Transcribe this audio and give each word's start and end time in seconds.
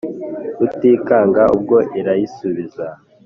Rutikanga 0.59 1.43
ubwo 1.55 1.77
irayisubiza 1.99 2.87